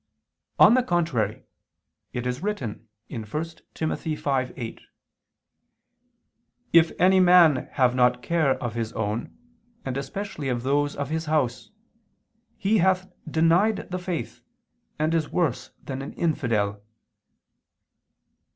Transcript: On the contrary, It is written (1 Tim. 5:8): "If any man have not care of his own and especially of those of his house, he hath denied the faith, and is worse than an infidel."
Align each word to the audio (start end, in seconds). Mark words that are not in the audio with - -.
On 0.57 0.73
the 0.73 0.81
contrary, 0.81 1.43
It 2.11 2.25
is 2.25 2.41
written 2.41 2.87
(1 3.11 3.21
Tim. 3.25 3.91
5:8): 3.91 4.79
"If 6.73 6.91
any 6.97 7.19
man 7.19 7.69
have 7.73 7.93
not 7.93 8.23
care 8.23 8.55
of 8.55 8.73
his 8.73 8.91
own 8.93 9.37
and 9.85 9.95
especially 9.97 10.49
of 10.49 10.63
those 10.63 10.95
of 10.95 11.09
his 11.11 11.25
house, 11.25 11.69
he 12.57 12.79
hath 12.79 13.11
denied 13.29 13.91
the 13.91 13.99
faith, 13.99 14.41
and 14.97 15.13
is 15.13 15.29
worse 15.29 15.69
than 15.83 16.01
an 16.01 16.13
infidel." 16.13 16.81